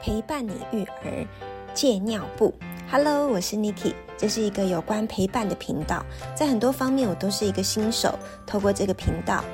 [0.00, 1.26] 陪伴你育儿，
[1.74, 2.54] 戒尿布。
[2.90, 6.02] Hello，我是 Niki，这是一个有关陪伴的频道，
[6.34, 8.18] 在很多方面我都是一个新手。
[8.46, 9.44] 透过这个频道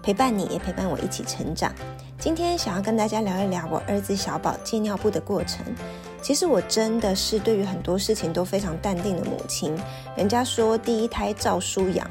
[0.00, 1.74] 陪伴你，也陪伴我一起成长。
[2.16, 5.66] 今天想要跟大家聊一聊我儿子小宝戒尿布的过程。
[6.22, 9.76] 其实我真的是对于很多事情都非常淡定的母亲。
[10.16, 12.08] 人家说第一胎照书养，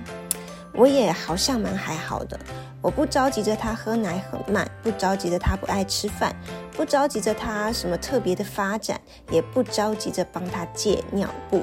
[0.73, 2.37] 我也好像蛮还好的。
[2.81, 6.35] 我不着急着他喝奶很慢，不着急着他不爱吃饭，
[6.73, 11.61] 不着急着他什么特别的发展，也不着急着帮他戒尿布。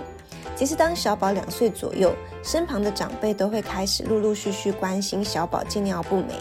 [0.57, 6.35] 其实当小宝两岁左右，身旁的长辈都会开始陆陆续续关心小宝尽尿不没。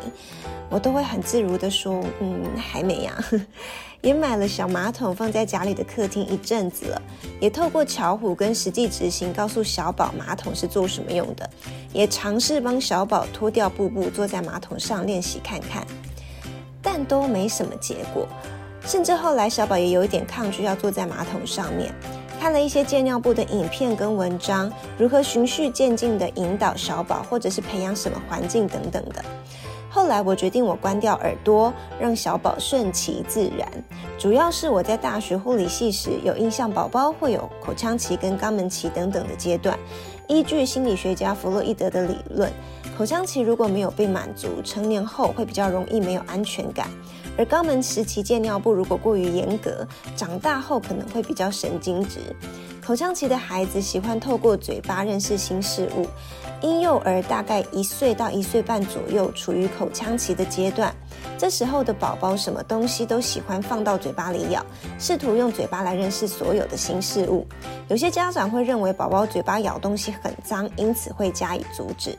[0.70, 3.16] 我都会很自如的说，嗯，还没呀。
[4.02, 7.02] 也买了小马桶放在家里的客厅一阵子了，
[7.39, 11.49] 也透过巧虎跟实际执行，告诉小宝马桶是做什么用的，
[11.94, 15.88] 也尝试帮小宝脱掉布布，坐在马桶上练习看看，
[16.81, 18.27] 但都没什么结果。
[18.85, 21.95] 甚至后来小宝也有一点抗拒要坐在马桶上面，
[22.43, 29.23] 看了一些戒尿布的影片跟文章，如何循序渐进的引导小宝，或者是培养什么环境等等的。
[29.89, 33.66] 后来我决定，我关掉耳朵，让小宝顺其自然。
[34.19, 39.80] 主要是我在大学护理系时有印象，宝宝会有口腔期跟肛门期等等的阶段。
[40.28, 42.52] 依据心理学家弗洛伊德的理论，
[42.97, 46.88] 口腔期如果没有被满足，成年后会比较容易没有安全感；
[47.38, 52.20] 而肛门时期戒尿布如果过于严格，长大后可能会比较神经质。
[52.86, 56.06] 口腔期的孩子喜欢透过嘴巴认识新事物。
[56.62, 60.94] 婴幼儿大概一岁到一岁半左右，处于口腔期的阶段。
[61.38, 64.66] 这时候的宝宝什么东西都喜欢放到嘴巴里咬，
[65.00, 67.45] 试图用嘴巴来认识所有的新事物。
[67.88, 72.18] 有些家长会认为宝宝嘴巴咬东西很脏，因此会加以阻止。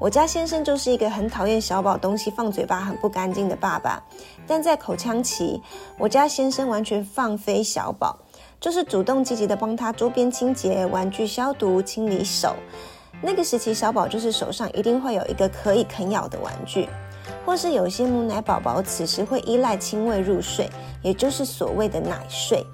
[0.00, 4.02] 我家先生就是一个很讨厌小宝东西放嘴巴很不干净的爸爸。
[4.46, 5.60] 但在口腔期，
[5.98, 8.18] 我家先生完全放飞小宝，
[8.58, 12.56] 就是主动积极的帮他周边清洁、玩具消毒、清理手。
[13.20, 16.88] 那个时期，小宝就是手上一定会有一个可以啃咬的玩具，
[17.44, 20.70] 或是有些母奶宝宝此时会依赖亲喂入睡，
[21.02, 22.64] 也就是所谓的奶睡。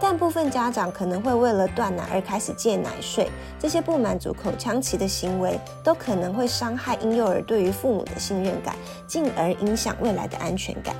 [0.00, 3.28] 但部分家长可能会为了断奶而开始戒奶睡，
[3.58, 8.74] 这些不满足口腔期的行为，都可能会伤害婴幼儿对于父母的信任感，
[9.06, 10.96] 进而影响未来的安全感。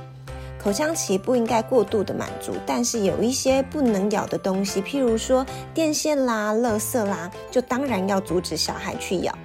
[0.63, 9.35] 口腔期不应该过度的满足，但是有一些不能咬的东西，譬如说电线啦、垃圾啦，就当然要阻止小孩去咬，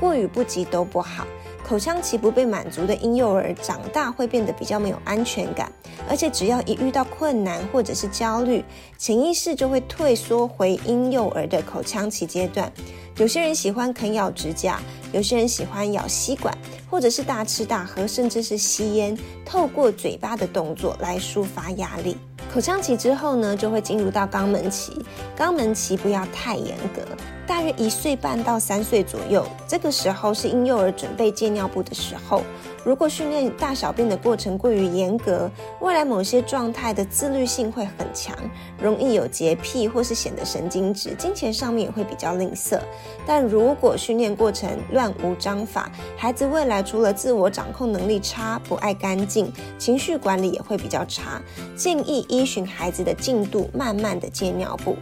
[0.00, 1.26] 过与不及都不好。
[1.66, 5.70] 口腔期不被满足的婴幼儿长大会变得比较没有安全感，
[6.08, 8.62] 而且只要一遇到困难或者是焦虑，
[8.98, 12.70] 潜意识就会退缩回婴幼儿的口腔期阶段。
[13.16, 14.80] 有些人喜欢啃咬指甲，
[15.12, 16.56] 有些人喜欢咬吸管，
[16.90, 22.16] 或者是大吃大喝，甚至是吸烟，透过嘴巴的动作来抒发压力。
[22.52, 25.02] 口腔期之后呢，就会进入到肛门期。
[25.34, 27.00] 肛门期不要太严格，
[27.46, 32.42] 大约一岁半到三岁左右，这个时候是婴幼儿准备戒尿布的时候。
[32.84, 35.48] 如果训练大小便的过程过于严格，
[35.80, 38.36] 未来某些状态的自律性会很强，
[38.76, 42.80] 容易有洁癖或是显得神经质，金钱上面也会比较吝啬。
[43.24, 51.40] 但如果训练过程乱无章法，孩子未来除了自我掌控能力差、不爱干净，情绪管理也会比较差。
[51.76, 54.96] 建议依循孩子的进度，慢慢的戒尿布。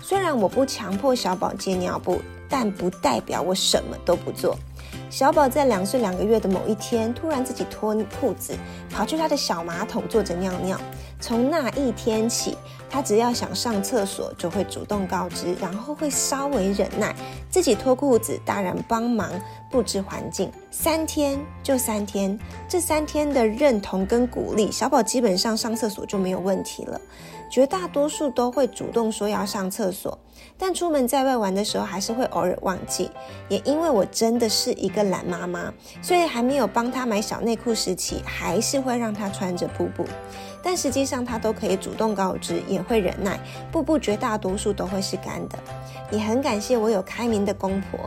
[0.00, 4.56] 虽然我不强迫小宝戒尿布，但不代表我什么都不做。
[5.08, 8.54] 小宝在两岁两个月的某一天，突然自己脱裤子，
[8.90, 10.78] 跑去他的小马桶坐着尿尿。
[11.20, 12.58] 从那一天起，
[12.90, 17.14] 他只要想上厕所，就会主动告知，然后会稍微忍耐，
[17.48, 19.30] 自己脱裤子，大人帮忙
[19.70, 20.50] 布置环境。
[20.78, 22.38] 三天就三天，
[22.68, 27.00] 这三天的认同跟鼓励，小宝基本上上厕所就没有问题了。
[27.48, 30.16] 绝大多数都会主动说要上厕所，
[30.58, 33.10] 但出门在外玩的时候还是会偶尔忘记。
[33.48, 35.72] 也因为我真的是一个懒妈妈，
[36.02, 40.04] 所以还没有帮他买小内裤时期，还是会让他穿着布布。
[40.62, 43.40] 但实际上他都可以主动告知，也会忍耐。
[43.72, 45.58] 布布绝大多数都会是干的。
[46.10, 47.98] 也很感谢我有开明的公婆。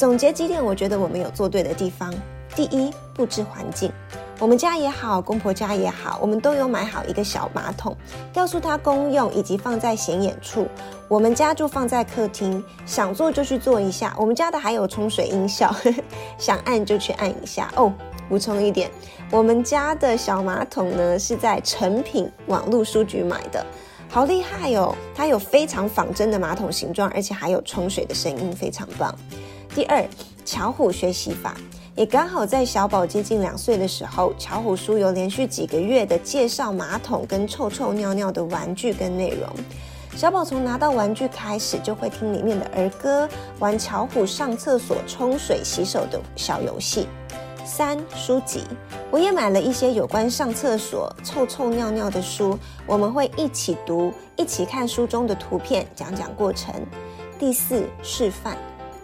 [0.00, 2.10] 总结几点，我觉得我们有做对的地方。
[2.56, 3.92] 第一，布置环境。
[4.38, 7.94] 我们家也好，公婆家也好，我们都有买好一个小马桶，
[8.32, 10.66] 告诉他公用以及放在显眼处。
[11.06, 14.16] 我们家就放在客厅，想做就去做一下。
[14.18, 15.70] 我们家的还有冲水音效，
[16.38, 17.92] 想按就去按一下哦。
[18.26, 18.90] 补充一点，
[19.30, 23.62] 我们家的小马桶呢是在成品网络书局买的，
[24.08, 24.96] 好厉害哦！
[25.14, 29.14] 它有非常仿真的马桶形状，而且还有冲水的声音，非常棒。
[29.74, 30.04] 第二，
[30.44, 31.54] 巧虎学习法。
[31.94, 39.48] 也刚好在小宝接近两岁的时候，巧虎叔有连续几个月的介绍马桶跟臭臭尿尿的玩具跟内容。
[40.16, 43.28] 小宝从拿到玩具开始，就会听里面的儿歌，
[43.58, 47.06] 玩巧虎上厕所、冲水、洗手的小游戏。
[47.64, 48.64] 三书籍，
[49.10, 56.74] 我也买了一些有关上厕所、臭臭尿尿的书，我们会一起读，一起看书中的图片，讲讲过程。
[57.38, 58.56] 第四示范，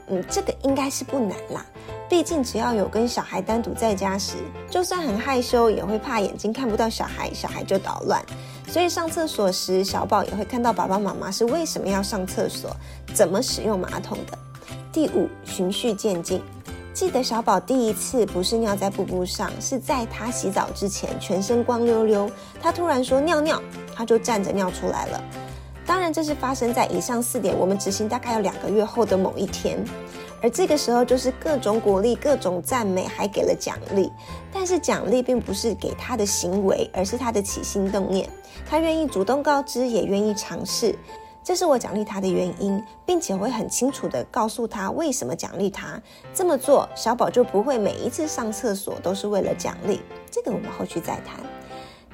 [0.08, 1.64] 嗯，这个应该是不难啦。
[2.08, 4.37] 毕竟只要有跟小孩单独在家时，
[4.70, 8.25] 就算很害羞，也会怕眼睛看不到小孩，小孩就捣乱。
[8.69, 12.70] 所以上厕所时，小宝也会看到爸爸妈妈是为什么要上厕所，
[13.12, 14.38] 怎么使用马桶的。
[14.93, 16.41] 第五，循序渐进。
[16.94, 22.31] 记得小宝第一次不是尿在布布上，是在他洗澡之前，全身光溜溜，
[22.62, 23.61] 他突然说尿尿，
[23.94, 25.23] 他就站着尿出来了。
[25.87, 29.79] 当然，这是发生在以上四点我们执行大概有两个月后的某一天，
[30.43, 34.11] 而这个时候就是各种鼓励、各种赞美，还给了奖励。
[34.53, 38.29] 但是奖励并不是给他的行为，而是他的起心动念，
[38.69, 40.93] 他愿意主动告知，也愿意尝试。
[41.44, 46.03] 这是我奖励他的原因，并且会很清楚地告诉他为什么奖励他
[46.35, 50.00] 这么做，小宝就不会每一次上厕所都是为了奖励。
[50.29, 51.39] 这个我们后续再谈。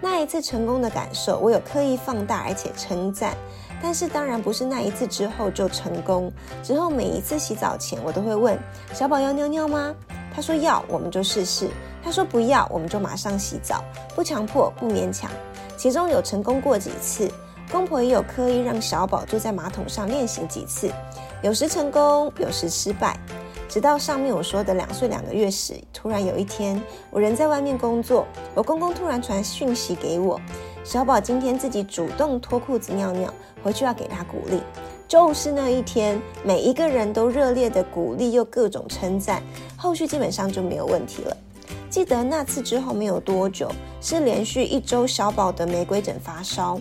[0.02, 3.36] 那一次成功的感受，我有刻意放大而且称赞，
[3.80, 6.30] 但是当然不是那一次之后就成功。
[6.60, 8.58] 之后每一次洗澡前，我都会问
[8.92, 9.94] 小宝要尿尿吗？
[10.34, 11.68] 他说要，我们就试试；
[12.02, 15.30] 他说不要，我们就马上洗澡，不强迫，不勉强。
[15.76, 17.30] 其中有成功过几次。
[17.70, 20.90] 公婆也有刻意让小宝坐在马桶上练习几次，
[21.42, 23.16] 有时成功，有时失败。
[23.72, 26.78] 直到上面我说的两岁两个月时，突然有一天，
[27.10, 30.38] 我人在外面工作，我公公突然传讯息给我，
[30.84, 33.32] 小宝今天自己主动脱裤子尿尿，
[33.64, 34.60] 回去要给他鼓励。
[35.08, 39.42] 就是那一天，每一个人都热烈的鼓励又各种称赞，
[39.74, 41.34] 后续基本上就没有问题了。
[41.88, 43.72] 记得那次之后没有多久，
[44.02, 46.78] 是连续一周小宝的玫瑰疹发烧。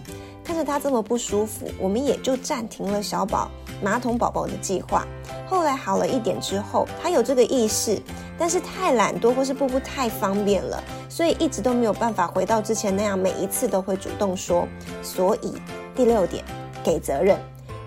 [0.51, 3.49] 看着他这么不舒服，我们也就暂停了小宝
[3.81, 5.07] 马桶宝宝的计划。
[5.47, 7.97] 后来好了一点之后，他有这个意识，
[8.37, 14.67] 但是太懒惰或是步步太方便了，所以一直都没有办法回到之前那样，每一次都会主动说。
[15.01, 15.53] 所以
[15.95, 16.43] 第六点，
[16.83, 17.39] 给责任。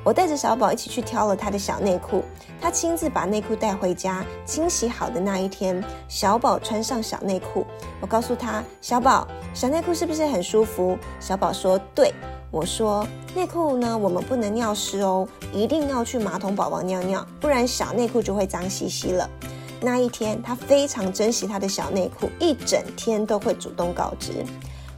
[0.02, 2.24] 我带着小宝一起去挑了他的小内裤，
[2.62, 7.66] 他亲自把内裤带回家，清洗好的那一天，小宝穿上小内裤，
[8.00, 12.10] 我告诉他：“小宝，小内裤是不是很舒服？”小宝说：“对。”
[12.54, 13.04] 我说
[13.34, 19.28] 内裤呢，我们不能尿湿哦，一定要去马桶宝宝尿尿，不然小内裤就会脏兮兮了。
[19.80, 24.44] 那一天，他非常珍惜他的小内裤，一整天都会主动告知。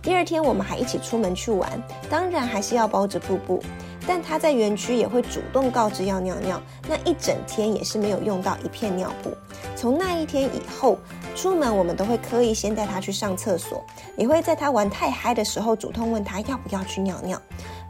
[0.03, 3.62] 第二天，我们还一起出门去玩，当然还是要包着布布。
[4.06, 9.32] 但他在园区也会主动告知要尿尿，那一整天也是没有用到一片尿布。
[9.75, 10.99] 从那一天以后，
[11.37, 13.85] 出门我们都会刻意先带他去上厕所，
[14.17, 17.41] 也会在他玩太嗨的时候主动问他要不要去尿尿。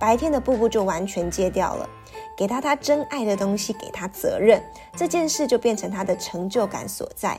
[0.00, 1.88] 白天的布布就完全戒掉了，
[2.36, 4.60] 给他他真爱的东西，给他责任，
[4.96, 7.38] 这件事就变成他的成就感所在。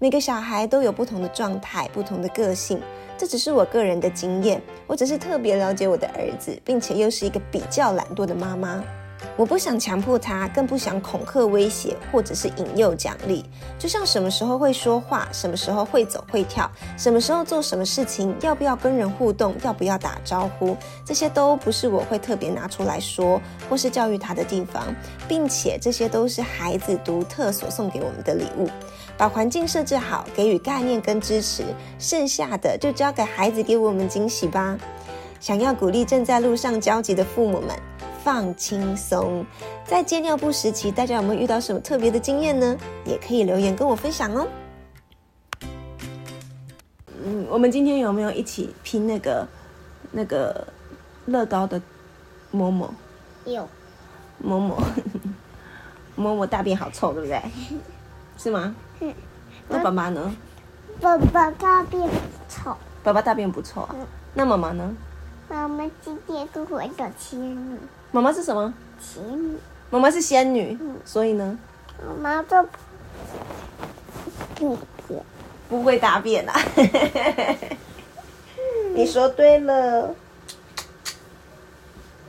[0.00, 2.82] 每个小孩都有不同的状态，不同的个性。
[3.16, 8.82] 这只是我个人的经验，我只是特别了解我的儿子，并且又是一个比较懒惰的妈妈。
[9.36, 13.44] 我不想强迫他，更不想恐吓、威胁或者是引诱奖励。
[13.78, 24.84] 就像什么时候会说话，什么时候会走会跳，什么时候做什么事情，要不要跟人互动，要不要打招呼，这些都不是我会特别拿出来说或是教育他的地方，
[25.28, 28.68] 并且这些都是孩子独特所送给我们的礼物。
[29.16, 31.64] 把环境设置好，给予概念跟支持，
[31.98, 34.78] 剩下的就交给孩子给我们惊喜吧。
[35.40, 37.70] 想要鼓励正在路上焦急的父母们，
[38.22, 39.44] 放轻松。
[39.84, 42.76] 在接尿布时期，大家有没有遇到什么特别的经验呢？
[43.04, 44.46] 也可以留言跟我分享哦。
[47.24, 49.46] 嗯，我们今天有没有一起拼那个
[50.10, 50.66] 那个
[51.26, 51.80] 乐高的
[52.50, 52.92] 某某？
[53.44, 53.68] 有。
[54.38, 54.78] 某某，
[56.14, 57.42] 某某大便好臭，对不对？
[58.38, 58.74] 是吗？
[59.00, 59.12] 嗯。
[59.68, 60.34] 那爸爸呢？
[61.00, 62.14] 爸爸大便不
[62.48, 62.76] 臭。
[63.02, 63.94] 爸爸大便不臭啊？
[64.34, 64.94] 那妈妈呢？
[65.50, 67.78] 妈妈今天跟我一个仙女。
[68.12, 68.72] 妈妈是什么？
[69.00, 69.56] 仙女。
[69.90, 70.76] 妈妈是仙女。
[70.78, 70.96] 嗯。
[71.06, 71.58] 所以呢？
[72.20, 72.68] 妈妈就
[74.54, 75.22] 不便，
[75.70, 76.54] 不会大便啊。
[78.94, 80.14] 你说对了。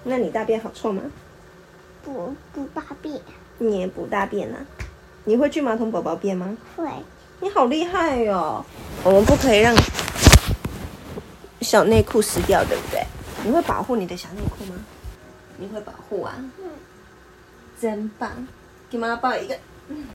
[0.04, 1.02] 那你大便好臭吗？
[2.04, 3.20] 不不大便。
[3.58, 4.58] 你也不大便啊？
[5.26, 6.58] 你会去马桶宝宝便吗？
[6.78, 6.88] 会。
[7.42, 8.66] 你好厉害哟！
[9.04, 9.76] 我们不可以让
[11.62, 13.06] 小内裤湿掉，对不对？
[13.50, 14.76] 你会保护你的小内裤吗？
[15.58, 16.36] 你会保护啊？
[16.60, 16.70] 嗯。
[17.82, 18.48] 真棒！
[18.92, 19.58] 给妈妈抱一个。